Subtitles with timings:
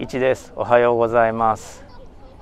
[0.00, 0.52] 一です。
[0.56, 1.84] おはようございます、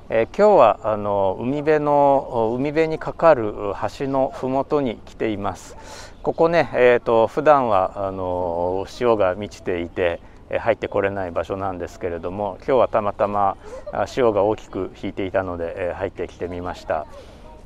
[0.08, 3.52] えー、今日はあの海辺の海辺にかかる
[3.98, 5.76] 橋のふもとに来ています。
[6.22, 10.22] ここねえっ、ー、と普段はあの潮が満ちていて
[10.60, 13.58] 入ってこれない場所なんですけれども今日はたまたま
[14.06, 17.06] 潮が大きく引いていたので入ってきてみました。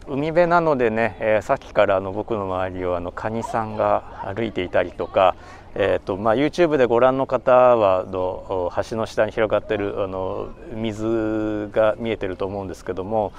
[0.08, 5.34] 海辺なのでね、えー、さっきからあの僕の周りをあのカニさんが歩いていたりとか、
[5.78, 13.34] えーとまあ、YouTube でご覧の方はの橋の下に広がってるあの水が見えてると思うんですけども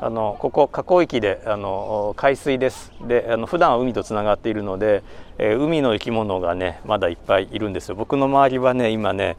[0.00, 2.92] あのここ河口域であの海水です。
[3.06, 5.02] であの普段は海とつながっているので、
[5.36, 7.94] えー、海の生き物がねまだいっぱいいるんですよ。
[7.94, 9.36] 僕の周りはね今ね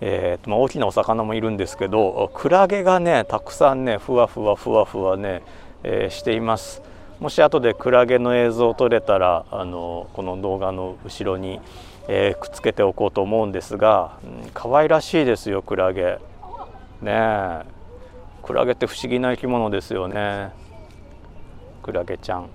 [0.00, 5.42] えーとまあ、大きなお魚もいるんですけどクラゲがねたくさんねふわふわふわふわね
[5.82, 6.82] えー、しています。
[7.20, 11.60] もし後でクラゲの映像を撮れたらあのこの動画の後ろに、
[12.06, 16.18] えー、くっつけておこうと思うんですが、うん、可愛らしいですよクラゲ。
[17.02, 17.62] ねえ。
[18.42, 20.52] クラゲって不思議な生き物ですよね。
[21.82, 22.50] クラゲちゃん。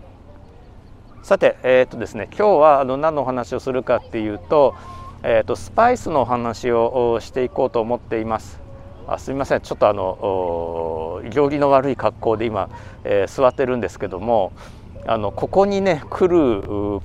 [1.23, 4.75] さてえっ、とですね今日はあの何のお話をするかっていうと,、
[5.23, 8.62] えーとスパイスのお話をしていこうと思っています。
[9.07, 12.69] あすみませんちょっとあの行儀の悪い格好で今、
[13.03, 14.53] えー、座ってるんですけども
[15.05, 17.01] あのここにね来る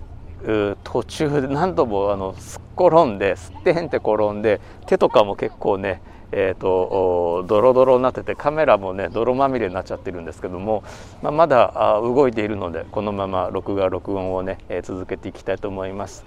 [0.85, 10.85] 途中で何度もあのすっ転んですってへんって転んで手とかも結構ねえーと、ドロドロになっててカメラもね泥まみれになっちゃってるんですけども、
[11.23, 16.27] まあ、まだ動いているのでこのまま録画録音をね、えー、続けていきたいと思います。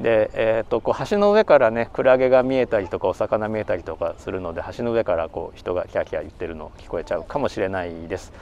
[0.00, 8.32] で、えーと、こう橋の上からねクラゲが見えたりとかお魚見えたりとかするので橋の上からこう人がキャキャ言ってるの聞こえちゃうかもしれないです。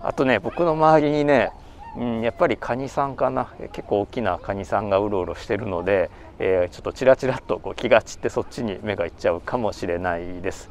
[0.00, 1.50] あとね僕の周りにね、
[1.96, 10.70] うん、やっぱりカニさんかな結構大きなカニさんがうろうろしてるので、えー、ちょっとちらちらっとこう気が散ってそっちに目がいっちゃうかもしれないです。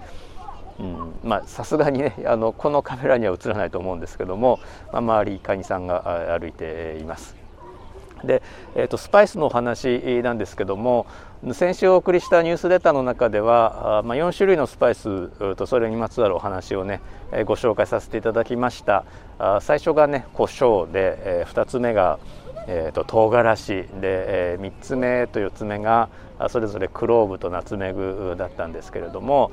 [0.80, 4.60] うん、まあさすがにねあのこのカメラには映らないと思うんですけども、
[4.92, 7.45] まあ、周りカニさんが歩いています。
[8.24, 8.42] で、
[8.76, 11.06] えーと、スパイスのお話なんですけども
[11.54, 19.06] 先週お送りしたニュースレターの中ではあ、まあ、4種類のスパイスとそれにまつわるお話をねえご紹介させていただきました。
[19.38, 22.20] あ最初がね胡椒で、えー、2つ目が、
[22.68, 26.10] えーと、唐辛子で、えー、3つ目と4つ目が
[26.50, 29.52] それぞれクローブとナツメグだったんですけれども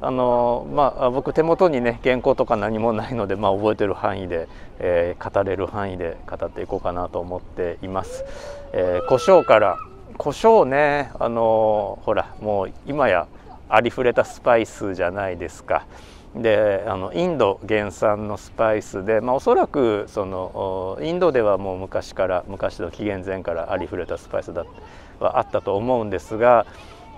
[0.00, 4.48] あのまあ、僕手元にね原稿とか何もないので、まあ、覚えてる範囲で、
[4.78, 8.24] えー、語れる範囲で語っていこうかなと思っています。
[8.72, 9.76] えー、胡椒から
[10.16, 13.26] 胡椒ねあのほらもう今や
[13.68, 15.84] ありふれたスパイスじゃないですか。
[16.36, 24.64] であのインド原産のスパイスで、まあ、おそらくそのインドではもう昔から昔の紀元前からありふれたスパイスだ
[25.18, 26.66] はあったと思うんですが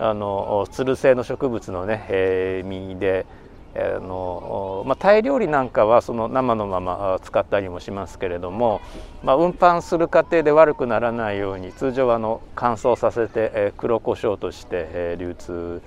[0.00, 3.26] あのつる性の植物のね、えー、実で
[3.72, 8.80] あのまあ、タイ料理なんかはその生のまま使ったりもしますけれども、
[9.22, 15.82] まあ、運搬する過程で悪くならないように通常はあの乾燥させて、えー、黒胡椒として、えー、流通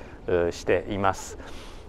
[0.53, 1.38] しています。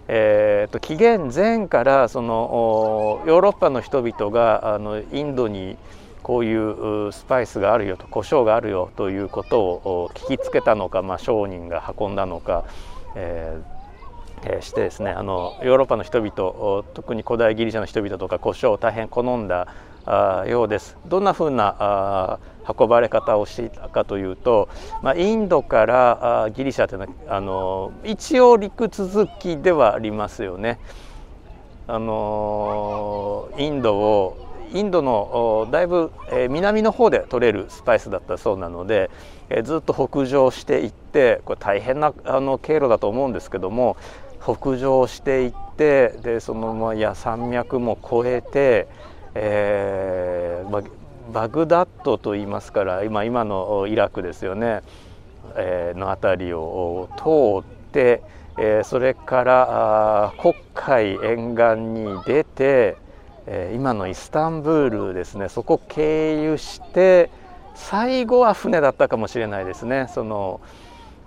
[0.07, 5.77] えーと、紀元前からそのヨーロッパの人々があのインドに
[6.25, 12.65] こういうスパイスがあるよと胡椒があるよということを聞きつけたのか、まあ、商人が運んだのか、
[13.13, 19.67] えー、してですねあのヨーロッパの人々特に古代ギリシャの人々とか胡椒を大変好んだ
[20.07, 20.97] あようです。
[21.05, 24.67] どんなふうなあ運ばれ方をしていたかというと、
[25.03, 30.79] まあ、インドからあギリシャというのはあの一応陸続きではありますよね。
[31.87, 36.11] あのインドをインドのだいぶ
[36.49, 39.09] 南の方で取れるスパイスだったそうなので
[39.63, 43.97] ずっと北上していってこれ大変なあの経路だと思うんですけども
[44.41, 48.87] 北上していってでそのまや山脈も越えて、
[49.33, 50.81] えーま
[51.31, 54.81] バグダッドといいますから今今のイラクですよね、
[55.55, 58.21] えー、の辺りを通って、
[58.59, 62.97] えー、それから黒海沿岸に出て
[63.47, 67.29] え今のイスタンブールですねそこ経由して
[67.75, 70.61] 最後は船だったかもしれないですねその、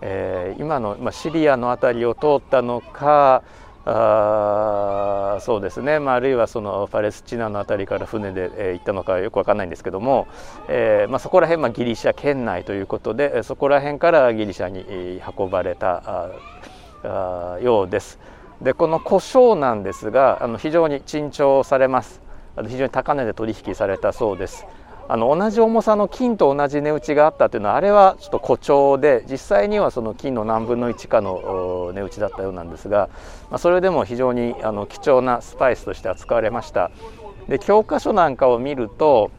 [0.01, 3.43] えー、今の、まあ、シリアの辺りを通ったのか
[3.85, 10.27] あそうですね、まあ、あるいはそのパレスチナの辺りから船で、えー、行ったのかよく分かんないんですけども、
[10.69, 18.19] えーまあ、そこら辺、まあ、ギリシャ圏内ということでそこら辺からギリシャに運ばれたああようです。
[18.63, 22.21] でこの胡椒なんですがあの非常に珍重されます。
[22.67, 24.67] 非常に高値で取引されたそうです。
[25.11, 33.09] あの同じ重さの金と同じ値打ちがあったというのはあれはちょっと誇張で実際にはその金の何分の1かの値打ちだったようなんですが、
[33.49, 36.91] まあ、それでも非常にあの貴重なスパイスとして扱われました。
[37.49, 39.31] で教科書なんかを見ると、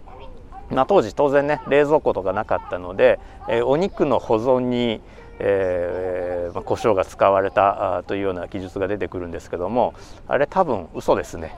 [0.71, 5.01] まあ、当時当然ね冷蔵庫とかなかったので、えー、お肉の保存に
[5.39, 9.93] えーまあ、胡椒が使われたというような記述が出てくるんですけども
[10.27, 11.55] あれ多分嘘ですね。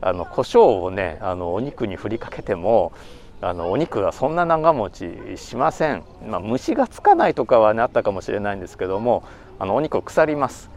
[0.00, 2.92] あの胡椒をねあのお肉に振りかけても
[3.40, 9.22] あのお肉はそんな長持ちしません、まあ、虫がつかないとかは、ね、あったかもしれないんですけども
[9.58, 10.70] あのお肉を腐ります。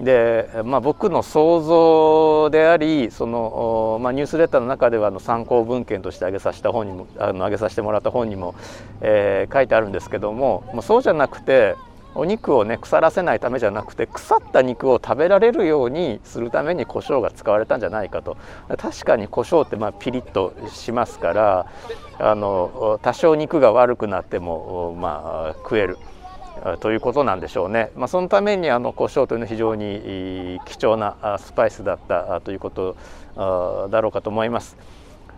[0.00, 8.54] で、まあ、僕の想像でありその、まあ、ニュースレターの中ではあの参考文献として挙げさせた本にもあの挙げさせてもらった本にも、
[9.00, 11.76] えー、書いてあるんですけどももうそうじゃなくて
[12.14, 18.38] お肉をね腐らせないためじゃなくて腐った肉を食べられるようにするために胡椒が使われたんじゃないかと。
[18.78, 21.66] 確かに胡椒ってまあピリッとしますから
[22.18, 25.98] あの多少肉が悪くなってもまあ食える。
[26.80, 32.96] ということなんでしょうね、まあ、そのためにあの胡椒というのは非常に貴重なスパイスだったということ
[33.90, 34.76] だろうかと思います。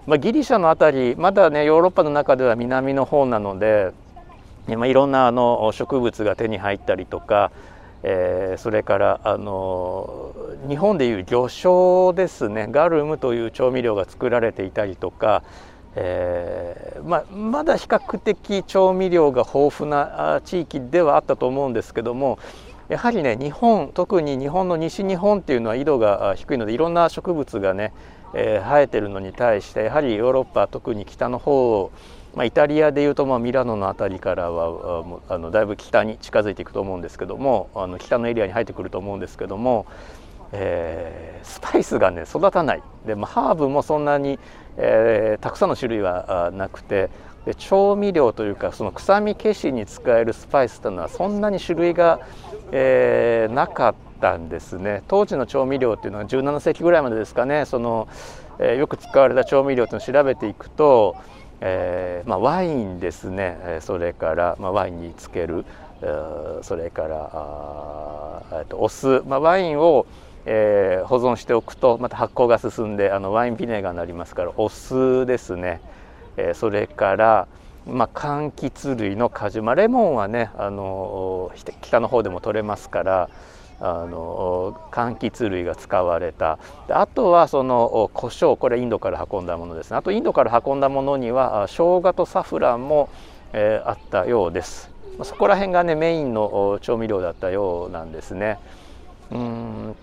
[0.07, 3.93] まあ、ギリシャの辺りまだねヨーロッパの中では南の方なので
[4.77, 7.51] まあ、いろんなあの植物が手に入ったりとか、
[8.03, 10.35] えー、それからあの
[10.69, 15.43] 日本でいう魚醤ですねガルムという調味料が作られていたりとか、
[16.01, 22.39] えーまあ、まだ比較的調味料が豊富な地域ではあったと思うんですけども
[22.89, 27.93] やはりね日本特に日本の西日本っていうのは緯度が低いのでいろんな植物がね、
[28.35, 31.91] えー、生えてるのに対してやはりヨーロッパ特に北の方
[32.35, 39.87] まあ、イタリアでいうとまあミラノの辺りからはあのだいぶ北に近づいていくと思うんですけどもあの北のエリアに入ってくると思うんですけども、
[40.53, 42.83] えー、スパイスがね育たない。
[43.07, 44.39] で、まあ、ハーブもそんなに、
[44.77, 47.11] えー、たくさんの種類はなくて
[47.47, 52.21] で調味料というかその臭み消しに使えるスパイスというのはそんなに種類が、
[52.73, 55.03] えー、なかったんですね。
[55.09, 57.65] 当時の調味料っていうのは17世紀ぐらいまでですかね。
[57.65, 58.09] その、
[58.59, 61.17] えー、よく使われた調味料というのを調べていくと
[61.61, 63.79] えーまあ、ワインですね。
[63.81, 65.65] それから、まあ、ワインにつける。
[66.63, 70.07] それからあとお酢、まあ、ワインを、
[70.51, 75.83] えー、保存しておくとまた発酵が進んであのワインビネガーになりますからお酢ですね、
[76.39, 77.49] えー、それから、
[77.87, 81.53] まあ、柑橘類の果樹、まあ、レモンはねあの
[81.83, 83.29] 北の方でも取れますから
[83.81, 86.59] あの柑橘類が使われた。
[86.89, 89.99] あとはその胡椒これインドから運んだものですね。
[89.99, 93.09] あとインドから運んだものには生姜とサフランも、
[93.53, 94.91] えー、あったようです。
[95.23, 98.59] そこら辺がねメインの調味料だったようなんですね。
[99.31, 99.97] うん。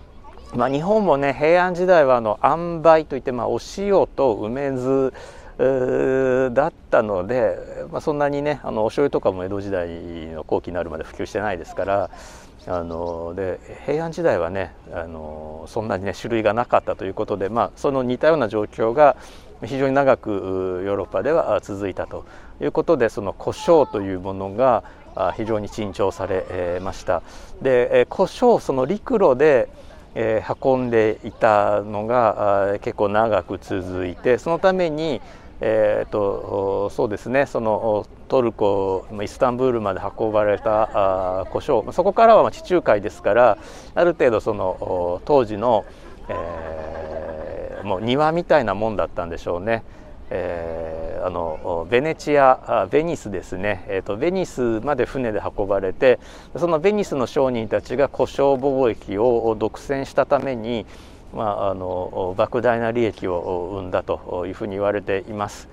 [0.54, 5.12] まあ、日本もね平安時代はあの塩梅といって、まあ、お塩と梅酢
[5.58, 7.58] だったので、
[7.90, 9.88] まあ、そんなにねあのお醤油とかも江戸時代
[10.28, 12.10] の後期になるまで普及してないですから
[12.68, 19.16] あので平安時代はねあのそんなにね種類がなかったということで、まあ、その似たような状況が
[19.64, 20.30] 非常に長く
[20.84, 22.26] ヨーロッパでは続いたと
[22.60, 24.84] いうことでその胡椒というものが
[25.36, 27.22] 非常に珍重されました。
[27.62, 29.68] で胡椒その陸路で
[30.18, 35.20] え運んでいたのが結構長く続いてそのために
[35.60, 43.58] えーと、そうですねそのトルコイスタンブールまで運ばれたあ胡椒そこからは地中海ですから
[43.94, 45.86] ある程度その当時の、
[46.28, 49.82] えー、もう庭みたいなもんだったんでしょうね。
[50.30, 56.18] えー、あのベネチアベニスですね、えーと、ベニスまで船で運ばれて
[56.56, 60.86] そのベニスの商人たちが胡椒貿易を独占したために
[61.34, 65.68] まあ、あの莫大な利益を生んだというふうに言われています。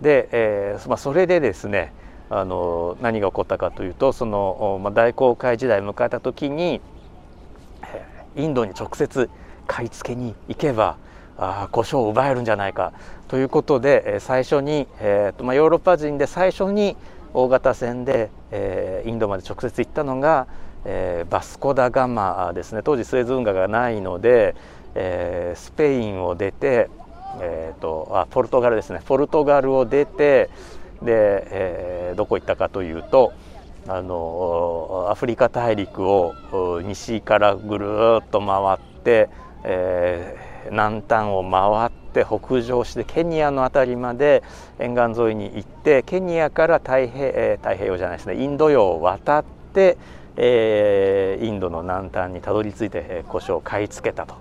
[0.00, 1.92] で、えーまあ、それでですね
[2.30, 6.80] あの何が起こったかというとその、まあ、大航海時代を迎えた時に
[8.36, 9.28] インドに直接
[9.66, 10.96] 買い付けに行けば
[11.42, 12.92] あ胡椒を奪えるんじゃないか。
[13.28, 16.96] ということで最初に、えーとまあ、ヨーロッパ人で最初に
[17.34, 20.46] 大型船で、えー、インドまで直接行ったのが、
[20.84, 22.82] えー、バスコ・ダ・ガマですね。
[22.84, 24.54] 当時スエズ運河がないので、
[24.94, 26.90] えー、スペインを出て、
[27.40, 29.00] えーと、あポルトガルですね。
[29.04, 30.50] ポルトガルを出て
[31.00, 33.32] で、えー、どこ行ったかというと
[33.88, 36.34] あのアフリカ大陸を
[36.84, 39.28] 西からぐるっと回って、
[39.64, 44.42] えー、南端を回って北上してケニアの辺りまで
[44.78, 49.96] 沿岸沿いに行ってケニアから太平,、えー、太平洋じゃないですねインド洋を渡って、
[50.36, 54.36] えー、インドの南端にたどり着いて、えー、胡椒を買い付けたと。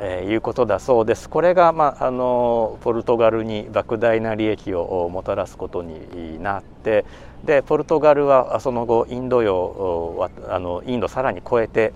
[0.00, 1.28] えー、いうことだそうです。
[1.28, 7.04] これが、まあ、あのポルトガルに莫大な利益をもたらすことになって
[7.44, 11.92] でポルトガルはその後インド洋あのインドさらに越えて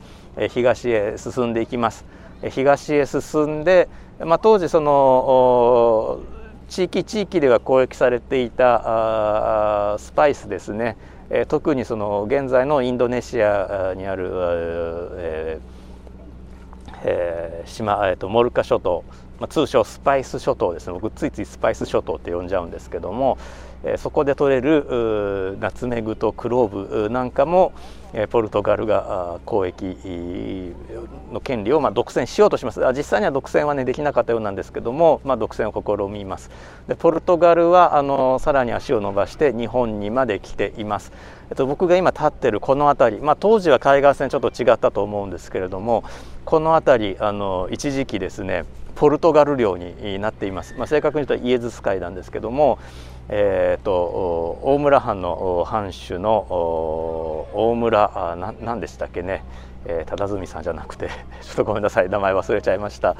[0.49, 2.04] 東へ進んでいきます。
[2.51, 3.89] 東へ進んで、
[4.21, 6.21] まあ、当時その
[6.69, 10.97] 地域地域では交易されていたスパイスですね。
[11.49, 14.31] 特にその現在のインドネシアにある、
[15.17, 15.83] えー
[17.05, 19.05] えー、島、えーと、モルカ諸島、
[19.41, 20.93] まあ、通称スパイス諸島ですね。
[20.93, 23.39] 僕ついついスパイス諸島って呼んじゃうんですけども、
[23.97, 27.73] そこで取れるナツメグとクローブなんかも、
[28.31, 30.75] ポルトガルが交易
[31.33, 32.81] の権利をま独占しようとします。
[32.95, 36.51] 実際には独占はねできなかったようなんですけども、まあ、独占を試みます。
[36.89, 41.12] でポルトガルはあのさらに足を伸ばして日本にまで来ています、
[41.51, 46.05] えっと、僕が今立ってるこの辺り、まあ、当時は海岸線ちょっと違ったと思うんですけれども
[46.45, 52.79] この辺りあの一時期ですねポルトガル領になっています、まあ、正確に言うとイエズス海なんですけども、
[53.35, 59.43] えーと、大村藩の藩主の大村何でしたっけね。
[59.85, 61.09] えー、忠住さんじゃなくて
[61.43, 63.17] ちょっとごめんなさい名前忘れちゃいました。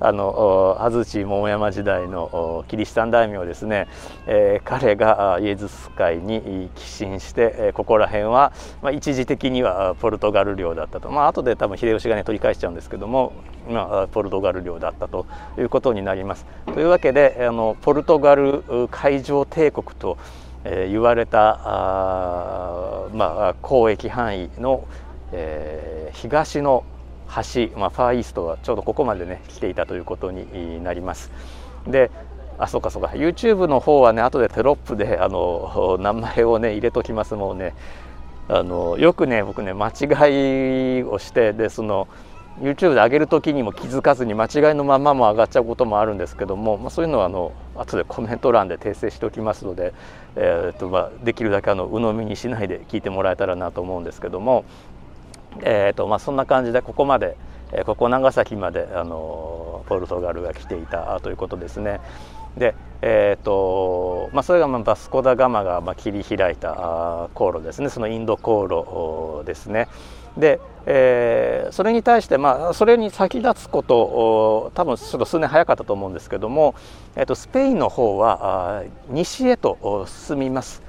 [0.00, 3.88] あの安土桃山時代のキリシタン大名ですね、
[4.26, 8.52] えー、彼がイエズス会に寄進して、えー、ここら辺は、
[8.82, 11.10] まあ、一時的にはポルトガル領だったと。
[11.10, 13.32] まあ後で多分秀吉がね取り返しちゃうんですけども、
[13.68, 15.26] まあ、ポルトガル領だったと
[15.58, 16.46] いうことになります。
[16.72, 20.16] というわけであのポルトガル海上帝国と
[20.64, 24.86] えー、言われたあ、まあ、交易範囲の
[25.36, 26.84] えー、東の
[27.26, 31.30] 端、まあ、ファーイーストはちょうどここまでね来ていたということになります。
[31.86, 32.10] で
[32.56, 37.74] あそうかそうか YouTube の方はね後でテロップであの名前をね入れときますもうね
[38.48, 42.06] あのよくね僕ね間違いをしてでその
[42.60, 49.92] YouTube で上げる時にも気づかずに間違いのままも上がっちゃうこともあるんですけども、まあ、そういうのはあの後でコメント欄で訂正しておきますので、
[50.36, 54.64] えーとまあ、できるだけあの鵜呑みにしないで聞いてもらえたらなと思うんですけども
[55.62, 57.36] えーとまあ、そんな感じでここまで、
[57.72, 62.00] えー、ここ長崎まであのポルトガルが来ていたということですね。
[62.56, 69.88] で、えーとまあ、それがまあバスコ・ダ・ガマがまあ切り開いた航路ですねそのインド航路ですね。
[70.36, 76.74] で、えー、それに対して、まあ、それに先立つこと多分ちょっと数年早かったと思うんですけども、
[77.16, 80.82] えーとスペインの方は西へと進みます。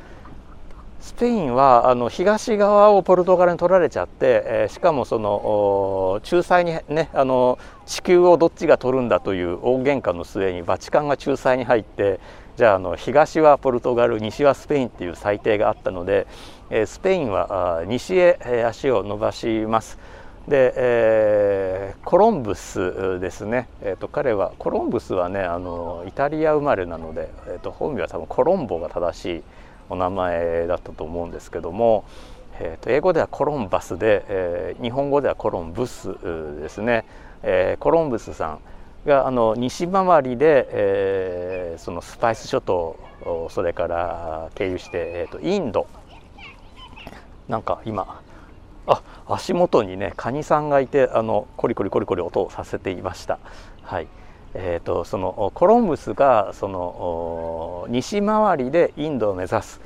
[1.05, 12.19] スペインはあの東側をポルトガルに取られちゃって、えー、しかもその仲裁にねあの地球をどっちが取るんだという大喧嘩の末にバチカンが仲裁に入って
[12.57, 16.25] じゃああの東はポルトガル西はスペインっていう裁定があったので、
[16.71, 19.99] えー、スペインは西へ足を伸ばします。
[20.47, 29.43] で、えー、コロンブスですね、えーと、彼はコロンブスはねあのイタリア生まれなので、えーと本名は多分コロンボが正しい
[29.89, 32.05] お名前だったと思うんですけども、
[32.59, 36.15] えー、と英語ではコロンバスで、えー、日本語ではコロンブス
[36.61, 37.05] ですね、
[37.43, 38.59] えー、コロンブスさん
[39.05, 42.97] があの西回りで、えー、そのスパイス諸島
[43.49, 45.87] それから経由して、えー、とインド。
[47.47, 48.21] なんか今
[48.87, 53.37] あ足元にねカニさんがいてあのコリコリコリコリ音をさせていました。
[53.83, 54.07] はい。
[54.57, 59.81] えーと、そのコロンブスがその西回りでインドを目指す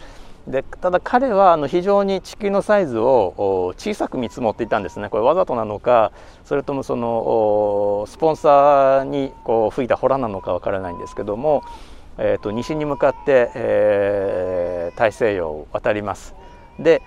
[0.48, 6.12] でただ彼はあの非常に地球のサイズを小さく見積もっていたんですねこれわざとなのか
[6.46, 11.64] それともそのスポンサーにこう吹いたホラなのかわからないんですけども、
[12.18, 16.36] えーと、西に向かって、えー、大西洋を渡ります。
[16.80, 17.02] で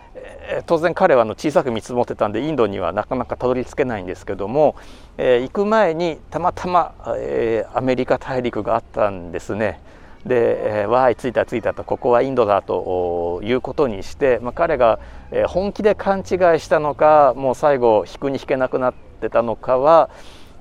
[0.67, 4.77] 当然彼はあの小さく見積もってたんでインドにはなかなかたどり着けないんですけども、
[5.17, 9.81] えー、行く前にたまたま、えー、アメリカ大陸があったんですね。
[10.27, 15.01] で、えー、わーい着いた着いたとここはインドだということにして、まあ、彼が
[15.49, 16.25] 本気で勘違い
[16.61, 20.11] したのかもう最後引くに引けなくなってたのかは、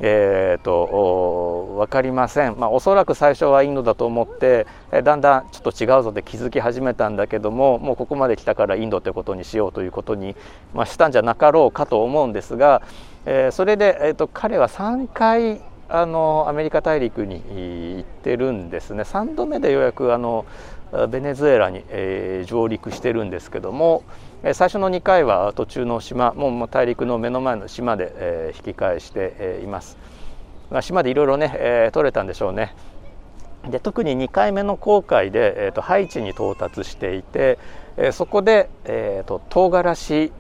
[0.04, 4.66] えーと、分かりません、まあ、おそらく最初はインドだと思って、
[5.04, 10.36] だんだんちょっと違うぞって気づき始めたんだけどももうここまで来たからインドってことにしようということに、
[10.74, 12.82] まあ、したんじゃなかろうかと思うんですが、
[13.28, 17.36] えー、それで、えーと、彼は3回あのアメリカ大陸に
[17.98, 19.04] 行ってるんですね。
[19.04, 20.46] 3度目でようやくあの
[21.10, 24.04] ベネズエラに、えー、上陸してるんですけども、
[24.44, 30.00] 最初の2回は途中の島もう大陸の目の前の島で、え引き返しています、
[30.82, 32.74] 島でいろいろね、えー、取れたんでしょうね。
[33.70, 37.60] で特に2回目の航海で、えーと、ハイチに到達していて、
[37.98, 40.32] えー、そこで、えーと、唐辛子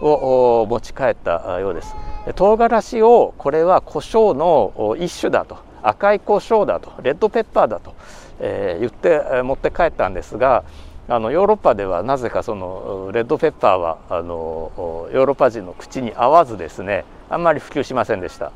[0.00, 1.94] を持ち帰ったようです。
[2.36, 5.58] 唐辛子をこれは胡椒の一種だと。
[5.82, 6.92] 赤い胡椒だと。
[7.02, 7.94] レッドペッパーだと、
[8.38, 10.64] えー、言って持って帰ったんですが
[11.10, 18.52] あのヨーロッパではなぜかそのレッドペッパーはあのヨーロッパ人の口に合わずですねあんまり普及しませんでした。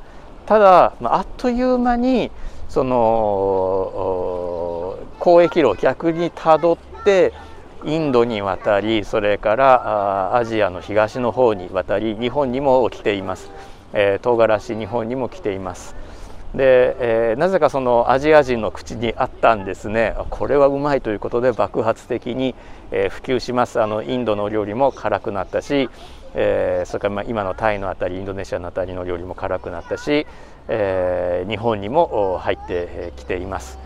[0.46, 2.30] ただあっという間に
[2.68, 4.20] その
[5.18, 7.32] 交易路を逆にたどって
[7.84, 13.50] インドに渡りそれからアジアの東の方に渡り日本にも来ています、
[13.92, 15.96] えー、唐辛子日本にも来ています。
[16.54, 22.54] で、えー、なぜかそのアジア人の口にあったんですねこれはうまいということで爆発的に、
[22.92, 25.90] えー、普及しますあのインドの料理も辛くなったし、
[26.34, 30.26] えー、それからまあ今のタイのあたりインドネシアのあたりの料理も辛くなったし、
[30.68, 33.78] えー、日本にも入ってきています。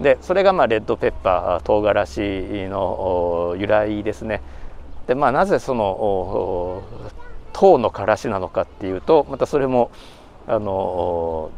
[0.00, 2.20] でそれがまあレッドペッパー唐辛子
[2.68, 4.40] の由来ですね。
[5.06, 6.82] でまあなぜその
[7.52, 9.90] 唐のからしなのかっていうとまたそれも
[10.48, 11.50] あの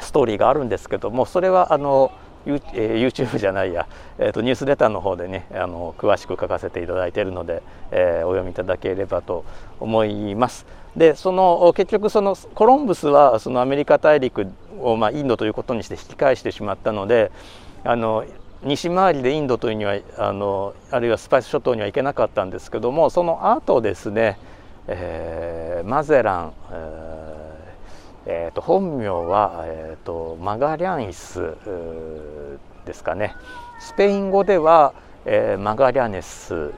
[0.00, 2.12] ストーリーがあるんですけどもそれはあの
[2.44, 3.86] YouTube じゃないや、
[4.18, 9.44] えー、とニュースレターの方でねあの詳しく書かせていただいているので、えー、お読みいただければと
[9.80, 10.66] 思います。
[10.96, 14.46] でその結局そのコロンブスはそのアメリカ大陸
[14.78, 17.30] を、まあ、インドということにして引き返してしまったので
[17.82, 18.26] あの
[18.62, 24.38] 西回りでインドというにはあのあるいはスパイス諸島には行けなかったんですけどもその後ですね、
[24.86, 27.51] えー、マゼラン、えー
[28.26, 31.56] えーと、本名は、えーと、マガリャンイス
[32.84, 33.34] ですかね。
[33.80, 36.72] スペイン語では、えー、マガリャネス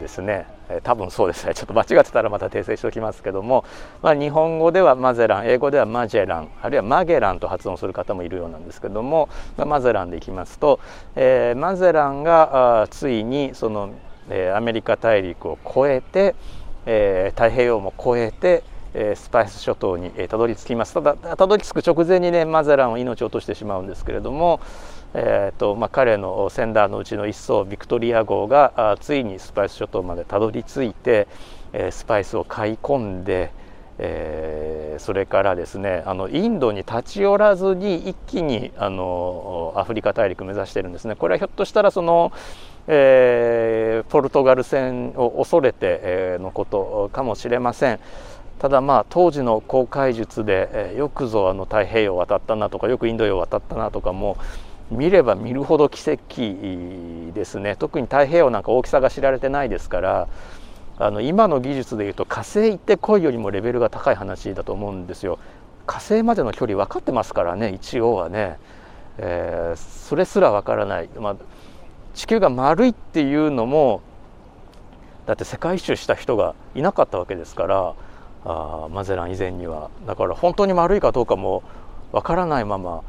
[0.00, 1.54] ですね、えー、多分そうですね。
[1.54, 3.64] ちょっと間違ってたらまた訂正しておきますけども、
[4.02, 10.78] まあ、日本語ではマゼラン英語ではマジェランあるいはマゲランと発音する方もいるようなんですけども、まあ、マゼランでいきますと、
[11.16, 13.90] えー、マゼランがあついにその、
[14.30, 16.34] えー、アメリカ大陸を越えて、
[16.86, 18.62] えー、太平洋も越えて
[18.94, 24.60] えスパイス諸島にたどり着きますただたどり着く直前にねマゼランは命を落としてしまうんですけれども、
[25.14, 31.26] えーとまあ、彼の船団のうちの一艘ビクトリア号がついにスパイス諸島までたどり着いて、
[31.72, 33.50] えスパイスを買い込んで、
[33.98, 41.16] えー、それからですねあのインドに立ち寄らずに一気にあのアフリカ大陸目指してるんですね。
[41.16, 42.32] これはひょっとしたらその
[42.86, 48.00] えー、ポルトガル戦を恐れて、えー、のことかもしれません。
[48.58, 54.36] ただまあ当時の航海術で、えよくぞあの太平洋を渡ったなとかよくインド洋を渡ったなとかも
[54.90, 57.76] 見れば見るほど奇跡ですね。
[57.76, 60.28] 特に太平洋なんか大きさが知られてないですから
[60.98, 65.38] あの今の技術でいうと火星行ってこいよりもレベルが高い話だと思うんですよ。
[65.86, 68.58] 火星までの距離分かってますからね一応はね、
[69.18, 71.36] えー、それすら分からない、まあ、
[72.14, 74.00] 地球が丸いっていうのも
[75.26, 77.94] だって世界一周した人がいなかったわけですから
[78.44, 81.62] あマゼラン以前にはだから本当に丸いかどうかも
[82.12, 83.02] わからないまま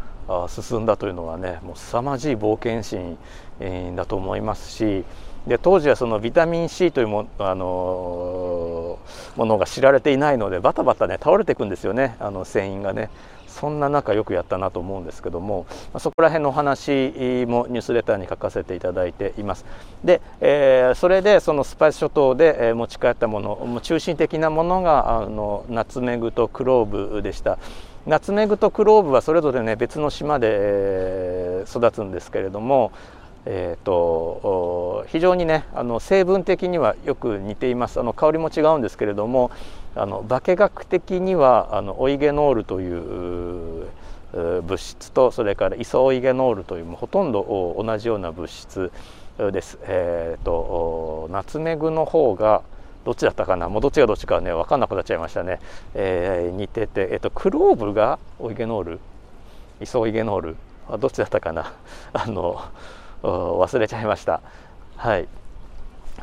[0.47, 3.17] 進んだというのはねもう凄まじい冒険心、
[3.59, 5.03] えー、だと思いますし
[5.45, 13.09] で当時はそのビタミン C というも,、あのー、ものが知られていないのでバタバタね倒れていくんですよねあの船員がね。
[13.55, 15.65] そんな中よくやったなと思うんですけども
[15.97, 19.65] そこら辺のお話もニュースレターに書かせていただいています。
[20.03, 27.57] で、えー、それでそのスパイス諸島で持ち帰ったもの中心的なものがあのナツメグとクローブでした。
[28.05, 32.91] ナツメグとクローブはそれぞれね別の島でえ育つんですけれども
[33.47, 37.99] えーと、非常にねあの成分的にはよく似ています。
[37.99, 39.51] あの香りも違うんですけれども
[39.95, 43.88] あの化学的にはあのオイゲノールという
[44.34, 48.91] 物質とそれからイソオイゲノールというほとんど同じような物質
[49.38, 49.77] です。
[49.84, 52.62] えーと、ナツメグの方が
[53.05, 53.69] どっちだったかな？
[53.69, 55.60] もうどっちがどっちかね分かんなくなっちゃいましたね、
[55.93, 58.99] えー、似てて、えーと、クローブがオイゲノール？
[59.81, 60.55] イソオイゲノール？
[60.89, 61.73] あどっちだったかな？
[62.13, 62.62] あの
[63.23, 64.41] 忘れちゃいました。
[64.97, 65.27] はい。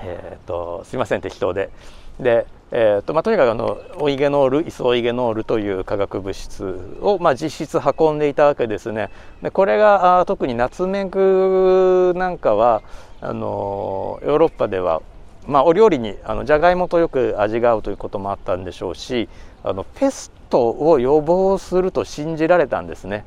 [0.01, 1.71] えーと、すいません適当で。
[2.19, 9.11] で、えーとまあ、とにかくあのオイゲノールイソオイゲノールという化学物質を、まあ、実質運んでいたわけですね。
[9.43, 12.83] でこれがあ特にナツメグなんかは
[13.21, 15.03] あのヨーロッパでは
[15.47, 19.29] まあ、お料理にあのじゃがいもとよく味が合うということもあったんでしょうし
[19.65, 23.25] あのペストを予防すると信じられたんですね。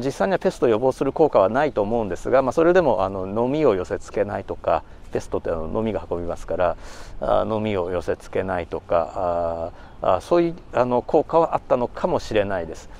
[0.00, 4.82] 実際にはペストを予防する効果はないと思うんですが、まあ、それでもあの飲みを寄せつけないとか
[5.14, 6.76] ペストってあの飲みが運びますから
[7.20, 9.72] あ飲みを寄せつけないとか
[10.02, 12.90] ああそういうあの効果はあったのかもしれないです。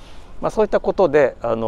[0.41, 1.67] まあ、そういったことであの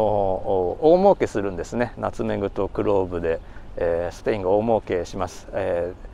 [0.80, 3.40] 大儲けするんですねナツメグとクローブで、
[3.76, 5.46] えー、スペインが大儲けします。
[5.52, 6.08] えー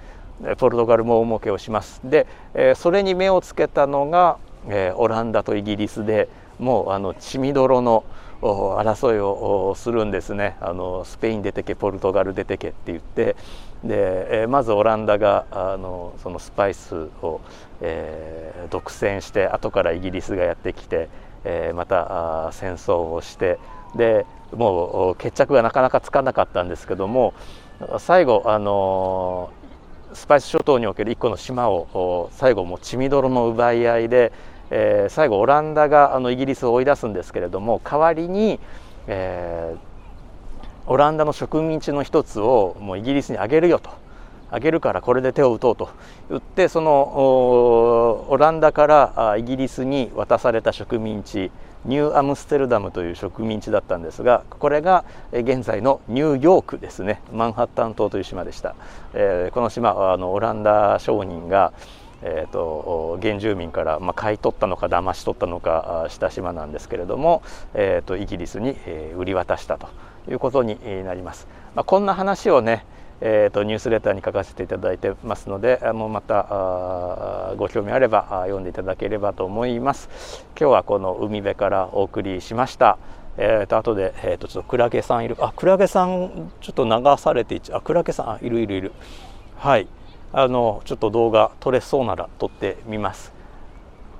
[0.59, 8.05] ポルトガルも大儲けをしますで、えそれに目をつけたのが、えオランダとイギリスでもうあの血みどろの
[8.43, 13.37] 争いをするんですねあのスペイン出てけポルトガル出てけって言って
[13.85, 17.41] で、えまずオランダがあのそのスパイスを、
[17.81, 21.09] えー、独占して後からイギリスがやってきて、
[21.45, 23.59] えー、また戦争をして
[23.95, 27.35] でもう決着がなかなかつかなかったんですけども
[27.99, 29.51] 最後あの
[30.15, 34.33] スパイス諸島における一個の島を最後も血みどろの奪い合いで、
[34.71, 38.61] えー、最後オランダがあのイギリスを追い出すんですけれども代わりに、
[39.09, 39.79] えー、
[40.87, 43.91] オランダの植民地の一つをもうイギリスにあげるよと。
[44.51, 45.89] あげるからこれで手を打とうと。
[46.29, 51.51] 言ってそのオランダからイギリスに渡された植民地
[51.85, 57.21] ニューアムステルダムという植民地だったんですがこれが現在のニューヨークですね。
[57.33, 58.75] マンハッタン島という島でした、
[59.13, 61.73] えー、この島はあのオランダ商人が
[62.27, 67.43] えーと、原住民から、まあ、買い取ったのか騙し取ったのかした島なんですけれども、
[67.75, 69.89] えーと、イギリスに、えー、売り渡したと。
[70.29, 71.47] いうことになります。
[71.75, 72.85] まあ、こんな話をね、
[73.21, 80.45] えーと、ニュースレターに書かせていただいてますのでもうまたご興味あれば読んでいただければと思います。
[80.59, 82.99] 今日はこの海辺からお送りしました。
[83.37, 85.37] えーと後で、えーと、ちょっとクラゲさんいる。
[85.41, 88.93] あクラゲさんちょっと流されていっちゃうあクラゲさんいるいるいる。
[89.57, 89.89] はい。
[90.33, 93.34] あのちょっと動画撮れそうなら撮ってみます。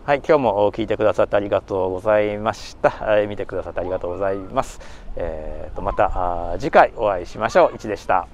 [0.05, 2.93] はい、今日も聞いてくださってありがとうございました。
[3.23, 4.79] え、見てくださってありがとうございます。
[5.17, 7.75] えーと、また次回お会いしましょう。
[7.75, 8.29] いちでした。